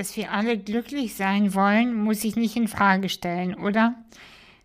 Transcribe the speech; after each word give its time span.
dass 0.00 0.16
wir 0.16 0.32
alle 0.32 0.56
glücklich 0.56 1.14
sein 1.14 1.52
wollen, 1.52 1.92
muss 1.92 2.24
ich 2.24 2.34
nicht 2.34 2.56
in 2.56 2.68
Frage 2.68 3.10
stellen, 3.10 3.54
oder? 3.54 3.96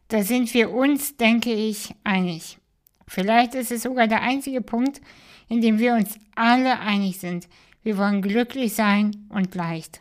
Da 0.08 0.24
sind 0.24 0.54
wir 0.54 0.72
uns, 0.72 1.18
denke 1.18 1.52
ich, 1.52 1.94
einig. 2.06 2.58
Vielleicht 3.06 3.54
ist 3.54 3.70
es 3.70 3.84
sogar 3.84 4.08
der 4.08 4.22
einzige 4.22 4.62
Punkt, 4.62 5.02
in 5.50 5.60
dem 5.60 5.78
wir 5.78 5.96
uns 5.96 6.18
alle 6.36 6.80
einig 6.80 7.20
sind. 7.20 7.50
Wir 7.84 7.98
wollen 7.98 8.22
glücklich 8.22 8.76
sein 8.76 9.28
und 9.28 9.54
leicht. 9.56 10.00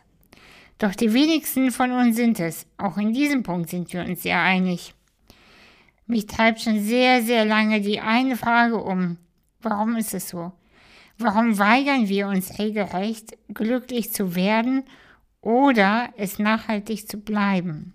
Doch 0.77 0.95
die 0.95 1.11
wenigsten 1.11 1.69
von 1.71 1.91
uns 1.91 2.15
sind 2.15 2.39
es. 2.39 2.65
Auch 2.77 2.97
in 2.97 3.11
diesem 3.11 3.43
Punkt 3.43 3.69
sind 3.69 3.91
wir 3.91 4.05
uns 4.05 4.23
sehr 4.23 4.39
einig. 4.39 4.93
Mich 6.07 6.27
treibt 6.27 6.61
schon 6.61 6.79
sehr, 6.81 7.21
sehr 7.21 7.43
lange 7.43 7.81
die 7.81 7.99
eine 7.99 8.37
Frage 8.37 8.77
um. 8.81 9.17
Warum 9.61 9.97
ist 9.97 10.13
es 10.13 10.29
so? 10.29 10.53
Warum 11.17 11.59
weigern 11.59 12.07
wir 12.07 12.29
uns 12.29 12.57
regelrecht, 12.57 13.37
glücklich 13.53 14.13
zu 14.13 14.33
werden 14.33 14.85
oder 15.45 16.09
es 16.17 16.39
nachhaltig 16.39 17.07
zu 17.07 17.19
bleiben? 17.19 17.93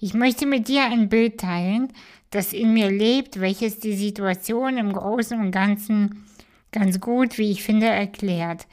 Ich 0.00 0.12
möchte 0.12 0.44
mit 0.44 0.68
dir 0.68 0.84
ein 0.84 1.08
Bild 1.08 1.38
teilen, 1.40 1.92
das 2.30 2.52
in 2.52 2.74
mir 2.74 2.90
lebt, 2.90 3.40
welches 3.40 3.78
die 3.78 3.94
Situation 3.94 4.76
im 4.76 4.92
Großen 4.92 5.40
und 5.40 5.52
Ganzen 5.52 6.26
ganz 6.72 7.00
gut, 7.00 7.38
wie 7.38 7.52
ich 7.52 7.62
finde, 7.62 7.86
erklärt. 7.86 8.66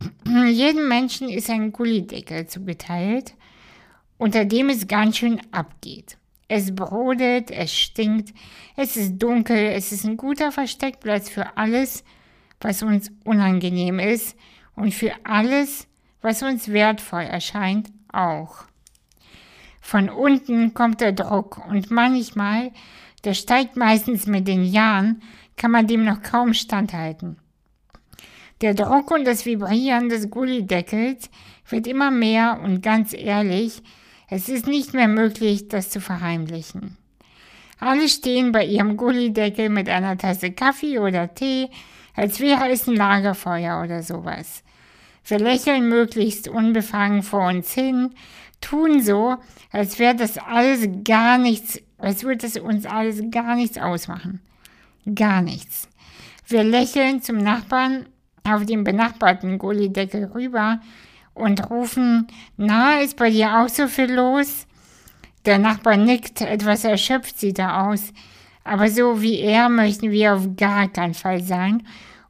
Jedem 0.24 0.88
Menschen 0.88 1.28
ist 1.28 1.50
ein 1.50 1.72
Gullideckel 1.72 2.46
zugeteilt, 2.46 3.34
unter 4.18 4.44
dem 4.44 4.68
es 4.68 4.86
ganz 4.86 5.18
schön 5.18 5.40
abgeht. 5.50 6.16
Es 6.48 6.74
brodelt, 6.74 7.50
es 7.50 7.74
stinkt, 7.74 8.32
es 8.76 8.96
ist 8.96 9.18
dunkel, 9.18 9.56
es 9.56 9.90
ist 9.90 10.06
ein 10.06 10.16
guter 10.16 10.52
Versteckplatz 10.52 11.28
für 11.28 11.56
alles, 11.56 12.04
was 12.60 12.84
uns 12.84 13.10
unangenehm 13.24 13.98
ist 13.98 14.36
und 14.76 14.94
für 14.94 15.12
alles, 15.24 15.88
was 16.22 16.42
uns 16.42 16.68
wertvoll 16.68 17.22
erscheint, 17.22 17.90
auch. 18.12 18.64
Von 19.80 20.08
unten 20.08 20.74
kommt 20.74 21.00
der 21.00 21.12
Druck 21.12 21.64
und 21.68 21.90
manchmal, 21.90 22.72
der 23.24 23.34
steigt 23.34 23.76
meistens 23.76 24.26
mit 24.26 24.48
den 24.48 24.64
Jahren, 24.64 25.22
kann 25.56 25.70
man 25.70 25.86
dem 25.86 26.04
noch 26.04 26.22
kaum 26.22 26.54
standhalten. 26.54 27.38
Der 28.62 28.74
Druck 28.74 29.10
und 29.10 29.24
das 29.24 29.44
Vibrieren 29.44 30.08
des 30.08 30.30
Gullideckels 30.30 31.30
wird 31.68 31.86
immer 31.86 32.10
mehr 32.10 32.60
und 32.62 32.82
ganz 32.82 33.12
ehrlich, 33.12 33.82
es 34.28 34.48
ist 34.48 34.66
nicht 34.66 34.94
mehr 34.94 35.08
möglich, 35.08 35.68
das 35.68 35.90
zu 35.90 36.00
verheimlichen. 36.00 36.96
Alle 37.78 38.08
stehen 38.08 38.52
bei 38.52 38.64
ihrem 38.64 38.96
Gullideckel 38.96 39.68
mit 39.68 39.88
einer 39.88 40.16
Tasse 40.16 40.50
Kaffee 40.50 40.98
oder 40.98 41.34
Tee, 41.34 41.68
als 42.14 42.40
wäre 42.40 42.70
es 42.70 42.88
ein 42.88 42.96
Lagerfeuer 42.96 43.82
oder 43.84 44.02
sowas. 44.02 44.64
Wir 45.26 45.40
lächeln 45.40 45.88
möglichst 45.88 46.46
unbefangen 46.46 47.24
vor 47.24 47.48
uns 47.48 47.72
hin, 47.72 48.14
tun 48.60 49.02
so, 49.02 49.36
als 49.72 49.98
wäre 49.98 50.14
das 50.14 50.38
alles 50.38 50.88
gar 51.04 51.36
nichts, 51.36 51.80
als 51.98 52.22
würde 52.22 52.46
es 52.46 52.56
uns 52.56 52.86
alles 52.86 53.20
gar 53.32 53.56
nichts 53.56 53.76
ausmachen. 53.76 54.40
Gar 55.14 55.42
nichts. 55.42 55.88
Wir 56.46 56.62
lächeln 56.62 57.22
zum 57.22 57.38
Nachbarn 57.38 58.06
auf 58.44 58.64
dem 58.64 58.84
benachbarten 58.84 59.58
Gullideckel 59.58 60.26
rüber 60.26 60.80
und 61.34 61.70
rufen, 61.70 62.28
na, 62.56 63.00
ist 63.00 63.16
bei 63.16 63.30
dir 63.30 63.58
auch 63.58 63.68
so 63.68 63.88
viel 63.88 64.12
los? 64.12 64.66
Der 65.44 65.58
Nachbar 65.58 65.96
nickt, 65.96 66.40
etwas 66.40 66.84
erschöpft 66.84 67.40
sieht 67.40 67.58
er 67.58 67.88
aus, 67.88 68.12
aber 68.62 68.88
so 68.88 69.20
wie 69.22 69.40
er 69.40 69.68
möchten 69.68 70.12
wir 70.12 70.34
auf 70.34 70.56
gar 70.56 70.88
keinen 70.88 71.14
Fall 71.14 71.42
sein 71.42 71.82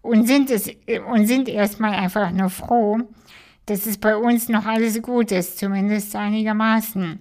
und 0.06 0.26
sind, 0.26 0.50
es, 0.50 0.70
und 1.12 1.26
sind 1.26 1.48
erstmal 1.48 1.94
einfach 1.94 2.30
nur 2.30 2.50
froh, 2.50 3.00
dass 3.66 3.86
es 3.86 3.98
bei 3.98 4.16
uns 4.16 4.48
noch 4.48 4.64
alles 4.66 5.02
gut 5.02 5.32
ist, 5.32 5.58
zumindest 5.58 6.14
einigermaßen. 6.14 7.18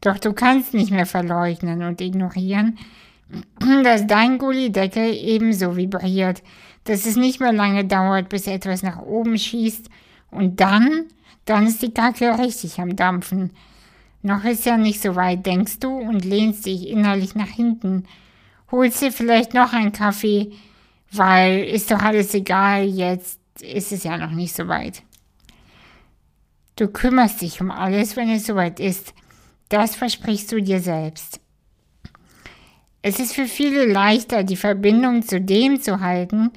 Doch 0.00 0.18
du 0.18 0.32
kannst 0.32 0.74
nicht 0.74 0.90
mehr 0.90 1.06
verleugnen 1.06 1.82
und 1.82 2.00
ignorieren, 2.00 2.78
dass 3.82 4.06
dein 4.06 4.38
Gullideckel 4.38 5.12
ebenso 5.12 5.76
vibriert, 5.76 6.42
dass 6.84 7.04
es 7.04 7.16
nicht 7.16 7.40
mehr 7.40 7.52
lange 7.52 7.84
dauert, 7.84 8.28
bis 8.28 8.46
etwas 8.46 8.82
nach 8.82 9.02
oben 9.02 9.36
schießt 9.36 9.90
und 10.30 10.60
dann, 10.60 11.06
dann 11.44 11.66
ist 11.66 11.82
die 11.82 11.92
Kacke 11.92 12.38
richtig 12.38 12.78
am 12.80 12.94
Dampfen. 12.94 13.50
Noch 14.22 14.44
ist 14.44 14.66
ja 14.66 14.76
nicht 14.76 15.00
so 15.00 15.14
weit, 15.16 15.46
denkst 15.46 15.80
du, 15.80 15.90
und 15.90 16.24
lehnst 16.24 16.66
dich 16.66 16.88
innerlich 16.88 17.34
nach 17.34 17.48
hinten. 17.48 18.04
Holst 18.70 19.00
dir 19.00 19.12
vielleicht 19.12 19.54
noch 19.54 19.72
einen 19.72 19.92
Kaffee, 19.92 20.52
weil 21.12 21.64
ist 21.64 21.90
doch 21.90 22.00
alles 22.00 22.34
egal, 22.34 22.84
jetzt 22.84 23.40
ist 23.60 23.92
es 23.92 24.04
ja 24.04 24.16
noch 24.16 24.30
nicht 24.30 24.54
so 24.54 24.68
weit. 24.68 25.02
Du 26.76 26.88
kümmerst 26.88 27.40
dich 27.42 27.60
um 27.60 27.70
alles, 27.70 28.16
wenn 28.16 28.30
es 28.30 28.46
soweit 28.46 28.78
ist. 28.78 29.12
Das 29.68 29.96
versprichst 29.96 30.52
du 30.52 30.62
dir 30.62 30.80
selbst. 30.80 31.40
Es 33.02 33.20
ist 33.20 33.34
für 33.34 33.46
viele 33.46 33.84
leichter, 33.84 34.44
die 34.44 34.56
Verbindung 34.56 35.22
zu 35.22 35.40
dem 35.40 35.80
zu 35.80 36.00
halten, 36.00 36.50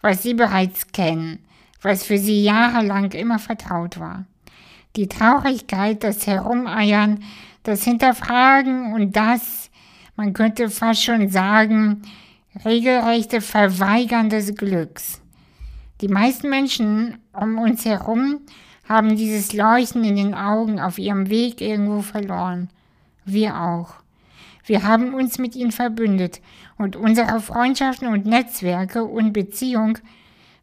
was 0.00 0.22
sie 0.22 0.34
bereits 0.34 0.92
kennen, 0.92 1.40
was 1.82 2.04
für 2.04 2.18
sie 2.18 2.42
jahrelang 2.42 3.12
immer 3.12 3.38
vertraut 3.38 3.98
war. 3.98 4.26
Die 4.96 5.08
Traurigkeit, 5.08 6.02
das 6.02 6.26
Herumeiern, 6.26 7.22
das 7.62 7.84
Hinterfragen 7.84 8.94
und 8.94 9.16
das, 9.16 9.70
man 10.16 10.32
könnte 10.32 10.70
fast 10.70 11.04
schon 11.04 11.28
sagen, 11.28 12.02
regelrechte 12.64 13.40
Verweigern 13.40 14.30
des 14.30 14.54
Glücks. 14.54 15.20
Die 16.00 16.08
meisten 16.08 16.48
Menschen 16.48 17.18
um 17.32 17.58
uns 17.58 17.84
herum 17.84 18.40
haben 18.88 19.16
dieses 19.16 19.52
Leuchten 19.52 20.04
in 20.04 20.16
den 20.16 20.34
Augen 20.34 20.80
auf 20.80 20.98
ihrem 20.98 21.28
Weg 21.28 21.60
irgendwo 21.60 22.02
verloren. 22.02 22.70
Wir 23.24 23.60
auch. 23.60 23.94
Wir 24.64 24.82
haben 24.82 25.14
uns 25.14 25.38
mit 25.38 25.56
ihnen 25.56 25.72
verbündet 25.72 26.40
und 26.76 26.96
unsere 26.96 27.40
Freundschaften 27.40 28.08
und 28.08 28.26
Netzwerke 28.26 29.04
und 29.04 29.32
Beziehung 29.32 29.98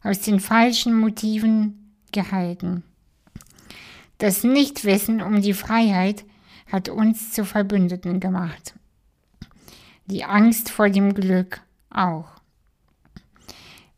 aus 0.02 0.20
den 0.20 0.40
falschen 0.40 0.98
Motiven 0.98 1.92
gehalten. 2.12 2.82
Das 4.18 4.44
Nichtwissen 4.44 5.20
um 5.20 5.42
die 5.42 5.52
Freiheit 5.52 6.24
hat 6.70 6.88
uns 6.88 7.32
zu 7.32 7.44
Verbündeten 7.44 8.20
gemacht. 8.20 8.74
Die 10.06 10.24
Angst 10.24 10.70
vor 10.70 10.88
dem 10.88 11.14
Glück 11.14 11.60
auch. 11.96 12.26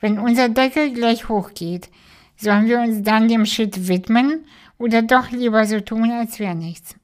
Wenn 0.01 0.19
unser 0.19 0.49
Deckel 0.49 0.93
gleich 0.93 1.29
hochgeht, 1.29 1.91
sollen 2.37 2.67
wir 2.67 2.81
uns 2.81 3.03
dann 3.03 3.29
dem 3.29 3.47
Shit 3.47 3.89
widmen 3.89 4.45
oder 4.79 5.03
doch 5.03 5.31
lieber 5.31 5.65
so 5.67 5.81
tun, 5.81 6.11
als 6.13 6.39
wäre 6.39 6.55
nichts? 6.55 6.95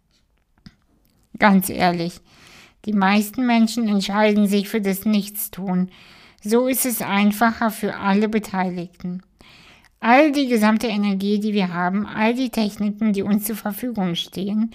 Ganz 1.38 1.68
ehrlich, 1.68 2.20
die 2.84 2.92
meisten 2.92 3.46
Menschen 3.46 3.88
entscheiden 3.88 4.46
sich 4.46 4.68
für 4.68 4.80
das 4.80 5.04
Nichtstun. 5.04 5.90
So 6.42 6.68
ist 6.68 6.86
es 6.86 7.02
einfacher 7.02 7.70
für 7.70 7.96
alle 7.96 8.28
Beteiligten. 8.28 9.22
All 9.98 10.32
die 10.32 10.46
gesamte 10.46 10.86
Energie, 10.86 11.40
die 11.40 11.54
wir 11.54 11.72
haben, 11.72 12.06
all 12.06 12.34
die 12.34 12.50
Techniken, 12.50 13.12
die 13.14 13.22
uns 13.22 13.44
zur 13.44 13.56
Verfügung 13.56 14.14
stehen, 14.14 14.70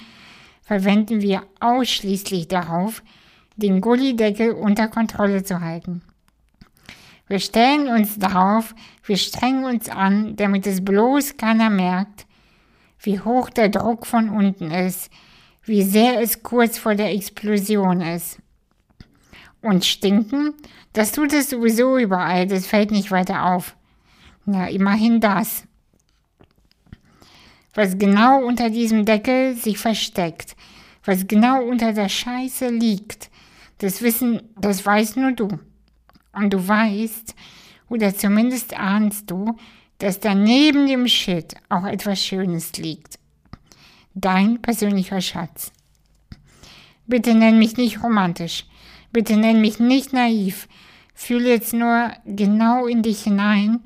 verwenden 0.64 1.22
wir 1.22 1.44
ausschließlich 1.60 2.48
darauf, 2.48 3.04
den 3.56 3.80
Gullideckel 3.80 4.52
unter 4.52 4.88
Kontrolle 4.88 5.44
zu 5.44 5.62
halten. 5.62 6.02
Wir 7.30 7.40
stellen 7.40 7.88
uns 7.90 8.18
darauf, 8.18 8.74
wir 9.04 9.16
strengen 9.16 9.64
uns 9.64 9.88
an, 9.88 10.36
damit 10.36 10.66
es 10.66 10.84
bloß 10.84 11.38
keiner 11.38 11.70
merkt, 11.70 12.26
wie 13.00 13.20
hoch 13.20 13.52
der 13.52 13.70
Druck 13.70 14.08
von 14.08 14.30
unten 14.30 14.72
ist, 14.72 15.12
wie 15.64 15.84
sehr 15.84 16.20
es 16.20 16.42
kurz 16.42 16.80
vor 16.80 16.96
der 16.96 17.12
Explosion 17.12 18.02
ist. 18.02 18.40
Und 19.62 19.86
stinken, 19.86 20.56
das 20.94 21.12
tut 21.12 21.32
es 21.32 21.52
sowieso 21.52 22.00
überall, 22.00 22.48
das 22.48 22.66
fällt 22.66 22.90
nicht 22.90 23.12
weiter 23.12 23.46
auf. 23.46 23.76
Na, 24.46 24.68
immerhin 24.68 25.22
das. 25.22 25.66
Was 27.76 28.00
genau 28.00 28.44
unter 28.44 28.72
diesem 28.72 29.06
Deckel 29.06 29.56
sich 29.56 29.78
versteckt, 29.78 30.56
was 31.06 31.28
genau 31.28 31.62
unter 31.62 31.94
der 31.94 32.10
Scheiße 32.10 32.70
liegt, 32.70 33.30
das 33.78 34.02
wissen, 34.02 34.42
das 34.60 34.84
weißt 34.84 35.18
nur 35.18 35.34
du. 35.34 35.60
Und 36.34 36.54
du 36.54 36.68
weißt, 36.68 37.36
oder 37.90 38.16
zumindest 38.16 38.78
ahnst 38.78 39.30
du, 39.30 39.58
dass 39.98 40.20
da 40.20 40.36
neben 40.36 40.88
dem 40.88 41.08
Shit 41.08 41.56
auch 41.70 41.86
etwas 41.86 42.24
Schönes 42.24 42.74
liegt 42.78 43.20
dein 44.22 44.62
persönlicher 44.62 45.22
Schatz. 45.22 45.72
Bitte 47.08 47.34
nenn 47.34 47.60
mich 47.60 47.78
nicht 47.78 48.04
romantisch. 48.04 48.66
Bitte 49.12 49.38
nenn 49.38 49.62
mich 49.62 49.80
nicht 49.80 50.14
naiv. 50.14 50.68
Fühl 51.14 51.46
jetzt 51.46 51.74
nur 51.74 52.12
genau 52.26 52.86
in 52.86 53.02
dich 53.02 53.24
hinein 53.24 53.82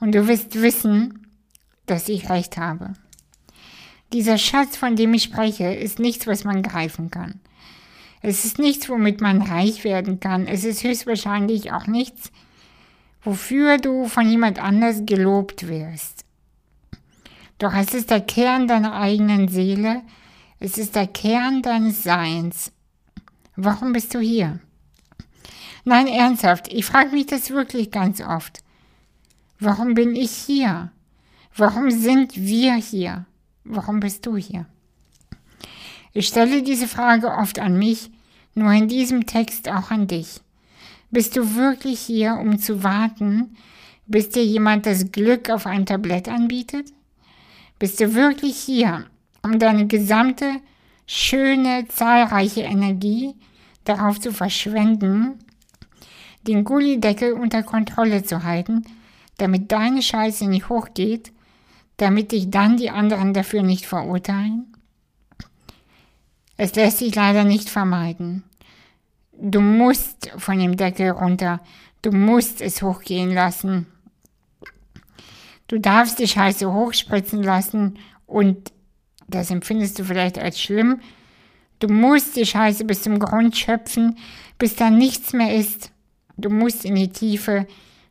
und 0.00 0.14
du 0.14 0.26
wirst 0.26 0.60
wissen, 0.60 1.26
dass 1.86 2.08
ich 2.08 2.28
recht 2.28 2.56
habe. 2.56 2.94
Dieser 4.12 4.38
Schatz, 4.38 4.76
von 4.76 4.96
dem 4.96 5.14
ich 5.14 5.22
spreche, 5.22 5.72
ist 5.72 5.98
nichts, 5.98 6.26
was 6.26 6.44
man 6.44 6.62
greifen 6.62 7.10
kann. 7.10 7.40
Es 8.26 8.46
ist 8.46 8.58
nichts, 8.58 8.88
womit 8.88 9.20
man 9.20 9.42
reich 9.42 9.84
werden 9.84 10.18
kann. 10.18 10.46
Es 10.46 10.64
ist 10.64 10.82
höchstwahrscheinlich 10.82 11.72
auch 11.72 11.86
nichts, 11.86 12.32
wofür 13.22 13.76
du 13.76 14.06
von 14.08 14.26
jemand 14.26 14.58
anders 14.58 15.02
gelobt 15.04 15.68
wirst. 15.68 16.24
Doch 17.58 17.74
es 17.74 17.92
ist 17.92 18.08
der 18.08 18.22
Kern 18.22 18.66
deiner 18.66 18.94
eigenen 18.94 19.48
Seele, 19.48 20.00
es 20.58 20.78
ist 20.78 20.96
der 20.96 21.06
Kern 21.06 21.60
deines 21.60 22.02
Seins. 22.02 22.72
Warum 23.56 23.92
bist 23.92 24.14
du 24.14 24.20
hier? 24.20 24.58
Nein, 25.84 26.06
ernsthaft, 26.06 26.72
ich 26.72 26.86
frage 26.86 27.10
mich 27.10 27.26
das 27.26 27.50
wirklich 27.50 27.90
ganz 27.90 28.22
oft. 28.22 28.60
Warum 29.60 29.92
bin 29.92 30.16
ich 30.16 30.30
hier? 30.30 30.90
Warum 31.54 31.90
sind 31.90 32.38
wir 32.38 32.76
hier? 32.76 33.26
Warum 33.64 34.00
bist 34.00 34.24
du 34.24 34.38
hier? 34.38 34.64
Ich 36.16 36.28
stelle 36.28 36.62
diese 36.62 36.86
Frage 36.86 37.32
oft 37.32 37.58
an 37.58 37.76
mich, 37.76 38.08
nur 38.54 38.70
in 38.70 38.86
diesem 38.86 39.26
Text 39.26 39.68
auch 39.68 39.90
an 39.90 40.06
dich. 40.06 40.40
Bist 41.10 41.36
du 41.36 41.56
wirklich 41.56 41.98
hier, 41.98 42.36
um 42.36 42.60
zu 42.60 42.84
warten, 42.84 43.56
bis 44.06 44.28
dir 44.28 44.44
jemand 44.44 44.86
das 44.86 45.10
Glück 45.10 45.50
auf 45.50 45.66
ein 45.66 45.86
Tablett 45.86 46.28
anbietet? 46.28 46.92
Bist 47.80 47.98
du 47.98 48.14
wirklich 48.14 48.56
hier, 48.56 49.06
um 49.42 49.58
deine 49.58 49.88
gesamte, 49.88 50.60
schöne, 51.08 51.88
zahlreiche 51.88 52.62
Energie 52.62 53.34
darauf 53.82 54.20
zu 54.20 54.32
verschwenden, 54.32 55.40
den 56.46 56.62
Gullideckel 56.62 57.32
unter 57.32 57.64
Kontrolle 57.64 58.22
zu 58.22 58.44
halten, 58.44 58.84
damit 59.38 59.72
deine 59.72 60.00
Scheiße 60.00 60.46
nicht 60.46 60.68
hochgeht, 60.68 61.32
damit 61.96 62.30
dich 62.30 62.50
dann 62.50 62.76
die 62.76 62.90
anderen 62.90 63.34
dafür 63.34 63.64
nicht 63.64 63.86
verurteilen? 63.86 64.73
Es 66.56 66.74
lässt 66.74 66.98
sich 66.98 67.14
leider 67.14 67.44
nicht 67.44 67.68
vermeiden. 67.68 68.44
Du 69.32 69.60
musst 69.60 70.30
von 70.36 70.58
dem 70.58 70.76
Deckel 70.76 71.10
runter, 71.10 71.60
du 72.02 72.12
musst 72.12 72.60
es 72.60 72.82
hochgehen 72.82 73.32
lassen. 73.32 73.86
Du 75.66 75.80
darfst 75.80 76.18
die 76.18 76.28
Scheiße 76.28 76.72
hochspritzen 76.72 77.42
lassen 77.42 77.98
und 78.26 78.72
das 79.26 79.50
empfindest 79.50 79.98
du 79.98 80.04
vielleicht 80.04 80.38
als 80.38 80.60
schlimm. 80.60 81.00
Du 81.80 81.88
musst 81.88 82.36
die 82.36 82.46
Scheiße 82.46 82.84
bis 82.84 83.02
zum 83.02 83.18
Grund 83.18 83.56
schöpfen, 83.56 84.16
bis 84.58 84.76
da 84.76 84.90
nichts 84.90 85.32
mehr 85.32 85.54
ist. 85.54 85.90
Du 86.36 86.50
musst 86.50 86.84
in 86.84 86.94
die 86.94 87.08
Tiefe, 87.08 87.66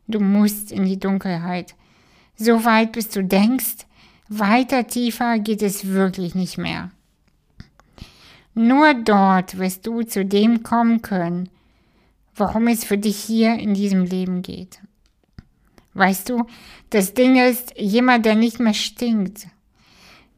du 0.06 0.20
musst 0.20 0.70
in 0.70 0.84
die 0.84 0.98
Dunkelheit. 0.98 1.74
So 2.36 2.64
weit, 2.64 2.92
bis 2.92 3.08
du 3.08 3.24
denkst, 3.24 3.86
weiter 4.28 4.86
tiefer 4.86 5.38
geht 5.38 5.62
es 5.62 5.86
wirklich 5.86 6.34
nicht 6.34 6.58
mehr. 6.58 6.90
Nur 8.54 8.94
dort 8.94 9.58
wirst 9.58 9.86
du 9.86 10.02
zu 10.02 10.24
dem 10.24 10.62
kommen 10.62 11.02
können, 11.02 11.48
warum 12.36 12.68
es 12.68 12.84
für 12.84 12.98
dich 12.98 13.16
hier 13.16 13.54
in 13.54 13.74
diesem 13.74 14.04
Leben 14.04 14.42
geht. 14.42 14.80
Weißt 15.94 16.28
du, 16.28 16.46
das 16.90 17.14
Ding 17.14 17.36
ist, 17.36 17.72
jemand, 17.76 18.26
der 18.26 18.34
nicht 18.34 18.60
mehr 18.60 18.74
stinkt, 18.74 19.48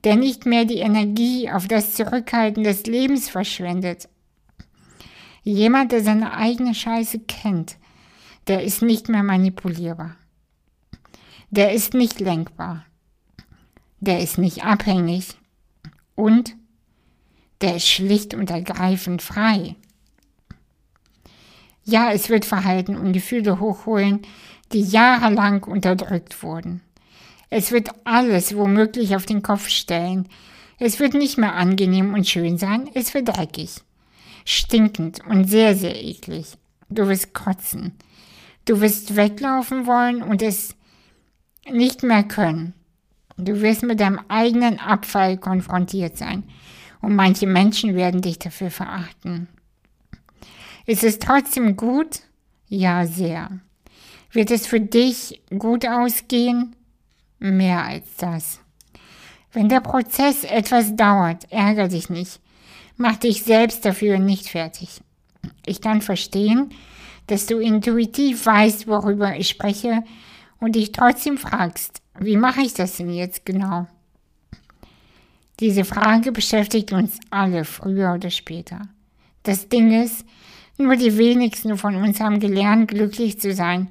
der 0.05 0.17
nicht 0.17 0.47
mehr 0.47 0.65
die 0.65 0.79
Energie 0.79 1.51
auf 1.51 1.67
das 1.69 1.95
Zurückhalten 1.95 2.63
des 2.63 2.85
Lebens 2.87 3.29
verschwendet, 3.29 4.09
jemand, 5.43 5.93
der 5.93 6.03
seine 6.03 6.35
eigene 6.35 6.75
Scheiße 6.75 7.21
kennt, 7.21 7.77
der 8.47 8.63
ist 8.63 8.83
nicht 8.83 9.09
mehr 9.09 9.23
manipulierbar. 9.23 10.17
Der 11.51 11.73
ist 11.73 11.95
nicht 11.95 12.21
lenkbar. 12.21 12.85
Der 14.01 14.21
ist 14.21 14.39
nicht 14.39 14.65
abhängig. 14.65 15.37
Und 16.15 16.57
der 17.61 17.77
ist 17.77 17.89
schlicht 17.89 18.35
und 18.35 18.51
ergreifend 18.51 19.23
frei. 19.23 19.77
Ja, 21.85 22.11
es 22.13 22.29
wird 22.29 22.45
Verhalten 22.45 22.97
und 22.97 23.13
Gefühle 23.13 23.61
hochholen, 23.61 24.23
die 24.73 24.83
jahrelang 24.83 25.63
unterdrückt 25.63 26.43
wurden. 26.43 26.83
Es 27.49 27.71
wird 27.71 27.91
alles 28.05 28.57
womöglich 28.57 29.15
auf 29.15 29.25
den 29.25 29.43
Kopf 29.43 29.69
stellen. 29.69 30.29
Es 30.79 30.99
wird 30.99 31.15
nicht 31.15 31.39
mehr 31.39 31.55
angenehm 31.55 32.13
und 32.13 32.29
schön 32.29 32.59
sein, 32.59 32.91
es 32.93 33.15
wird 33.15 33.29
dreckig, 33.29 33.77
stinkend 34.45 35.21
und 35.27 35.49
sehr, 35.49 35.77
sehr 35.77 36.03
eklig. 36.03 36.57
Du 36.89 37.07
wirst 37.09 37.35
kotzen. 37.35 37.93
Du 38.65 38.81
wirst 38.81 39.15
weglaufen 39.15 39.87
wollen 39.87 40.23
und 40.23 40.43
es 40.43 40.75
nicht 41.71 42.03
mehr 42.03 42.25
können. 42.25 42.75
Du 43.39 43.61
wirst 43.61 43.85
mit 43.85 44.01
deinem 44.01 44.21
eigenen 44.29 44.81
Abfall 44.81 45.39
konfrontiert 45.39 46.19
sein 46.19 46.43
und 47.01 47.15
manche 47.15 47.47
Menschen 47.47 47.95
werden 47.95 48.23
dich 48.23 48.39
dafür 48.39 48.71
verachten. 48.71 49.49
Ist 50.87 51.05
es 51.05 51.19
trotzdem 51.19 51.77
gut? 51.77 52.21
Ja, 52.69 53.07
sehr. 53.07 53.61
Wird 54.31 54.51
es 54.51 54.67
für 54.67 54.81
dich 54.81 55.43
gut 55.59 55.87
ausgehen? 55.87 56.77
Mehr 57.39 57.85
als 57.85 58.05
das. 58.19 58.61
Wenn 59.53 59.69
der 59.69 59.81
Prozess 59.81 60.45
etwas 60.45 60.95
dauert, 60.97 61.51
ärger 61.51 61.89
dich 61.89 62.11
nicht. 62.11 62.41
Mach 62.97 63.17
dich 63.17 63.43
selbst 63.43 63.85
dafür 63.85 64.19
nicht 64.19 64.49
fertig. 64.49 65.01
Ich 65.65 65.81
kann 65.81 66.03
verstehen, 66.03 66.71
dass 67.27 67.47
du 67.47 67.59
intuitiv 67.59 68.47
weißt, 68.47 68.87
worüber 68.87 69.37
ich 69.37 69.49
spreche 69.49 70.03
und 70.61 70.77
dich 70.77 70.93
trotzdem 70.93 71.39
fragst, 71.39 72.01
wie 72.19 72.37
mache 72.37 72.63
ich 72.63 72.75
das 72.75 72.97
denn 72.97 73.11
jetzt 73.11 73.45
genau? 73.45 73.87
Diese 75.61 75.85
Frage 75.85 76.33
beschäftigt 76.33 76.93
uns 76.93 77.19
alle 77.31 77.65
früher 77.65 78.15
oder 78.15 78.31
später. 78.31 78.83
Das 79.43 79.69
Ding 79.69 80.03
ist, 80.03 80.27
nur 80.77 80.97
die 80.97 81.17
wenigsten 81.17 81.79
von 81.79 81.97
uns 81.97 82.21
haben 82.21 82.41
gelernt, 82.41 82.89
glücklich 82.89 83.41
zu 83.41 83.55
sein 83.55 83.89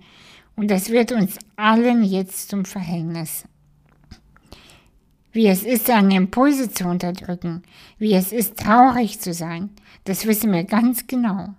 und 0.55 0.69
das 0.69 0.89
wird 0.89 1.11
uns 1.11 1.39
allen 1.55 2.03
jetzt 2.03 2.49
zum 2.49 2.65
Verhängnis. 2.65 3.45
Wie 5.31 5.47
es 5.47 5.63
ist, 5.63 5.87
seine 5.87 6.15
Impulse 6.15 6.71
zu 6.71 6.85
unterdrücken, 6.85 7.63
wie 7.97 8.13
es 8.13 8.31
ist, 8.31 8.57
traurig 8.57 9.19
zu 9.19 9.33
sein, 9.33 9.71
das 10.05 10.27
wissen 10.27 10.51
wir 10.53 10.63
ganz 10.63 11.07
genau. 11.07 11.49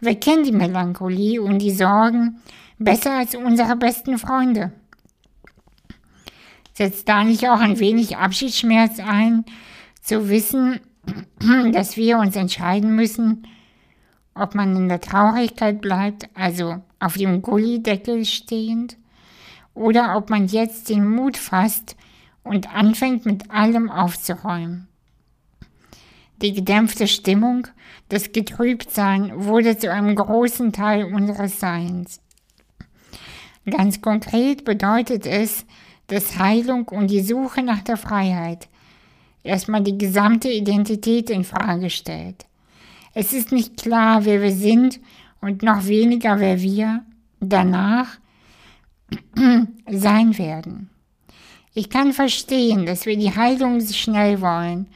Wir 0.00 0.14
kennen 0.16 0.44
die 0.44 0.52
Melancholie 0.52 1.40
und 1.40 1.60
die 1.60 1.70
Sorgen 1.70 2.40
besser 2.78 3.18
als 3.18 3.34
unsere 3.34 3.76
besten 3.76 4.18
Freunde. 4.18 4.72
Setzt 6.78 7.08
da 7.08 7.24
nicht 7.24 7.48
auch 7.48 7.58
ein 7.58 7.80
wenig 7.80 8.18
Abschiedsschmerz 8.18 9.00
ein, 9.00 9.44
zu 10.00 10.28
wissen, 10.28 10.78
dass 11.72 11.96
wir 11.96 12.18
uns 12.18 12.36
entscheiden 12.36 12.94
müssen, 12.94 13.48
ob 14.32 14.54
man 14.54 14.76
in 14.76 14.88
der 14.88 15.00
Traurigkeit 15.00 15.80
bleibt, 15.80 16.28
also 16.34 16.80
auf 17.00 17.16
dem 17.16 17.42
Gullideckel 17.42 18.24
stehend, 18.24 18.96
oder 19.74 20.16
ob 20.16 20.30
man 20.30 20.46
jetzt 20.46 20.88
den 20.88 21.10
Mut 21.10 21.36
fasst 21.36 21.96
und 22.44 22.72
anfängt 22.72 23.26
mit 23.26 23.50
allem 23.50 23.90
aufzuräumen. 23.90 24.86
Die 26.42 26.52
gedämpfte 26.52 27.08
Stimmung, 27.08 27.66
das 28.08 28.30
Getrübtsein 28.30 29.32
wurde 29.34 29.76
zu 29.76 29.90
einem 29.90 30.14
großen 30.14 30.72
Teil 30.72 31.12
unseres 31.12 31.58
Seins. 31.58 32.20
Ganz 33.68 34.00
konkret 34.00 34.64
bedeutet 34.64 35.26
es, 35.26 35.66
dass 36.08 36.38
Heilung 36.38 36.88
und 36.88 37.10
die 37.10 37.22
Suche 37.22 37.62
nach 37.62 37.82
der 37.82 37.96
Freiheit 37.96 38.68
erstmal 39.42 39.82
die 39.82 39.96
gesamte 39.96 40.50
Identität 40.50 41.30
in 41.30 41.44
Frage 41.44 41.90
stellt. 41.90 42.46
Es 43.14 43.32
ist 43.32 43.52
nicht 43.52 43.76
klar, 43.76 44.24
wer 44.24 44.42
wir 44.42 44.52
sind 44.52 45.00
und 45.40 45.62
noch 45.62 45.86
weniger, 45.86 46.40
wer 46.40 46.60
wir 46.60 47.04
danach 47.40 48.18
sein 49.86 50.36
werden. 50.38 50.90
Ich 51.74 51.90
kann 51.90 52.12
verstehen, 52.12 52.86
dass 52.86 53.06
wir 53.06 53.16
die 53.16 53.34
Heilung 53.34 53.80
schnell 53.80 54.40
wollen, 54.40 54.88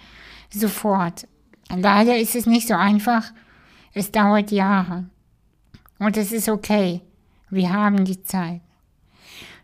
sofort. 0.50 1.28
Leider 1.74 2.18
ist 2.18 2.34
es 2.34 2.46
nicht 2.46 2.68
so 2.68 2.74
einfach. 2.74 3.32
Es 3.94 4.10
dauert 4.10 4.50
Jahre. 4.50 5.06
Und 5.98 6.16
es 6.16 6.32
ist 6.32 6.48
okay. 6.48 7.00
Wir 7.50 7.72
haben 7.72 8.04
die 8.04 8.22
Zeit. 8.22 8.60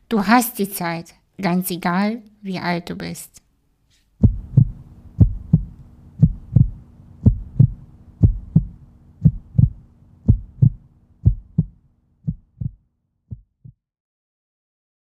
Du 0.08 0.26
hast 0.26 0.58
die 0.58 0.70
Zeit, 0.70 1.14
ganz 1.40 1.70
egal, 1.70 2.22
wie 2.42 2.58
alt 2.58 2.90
du 2.90 2.96
bist. 2.96 3.42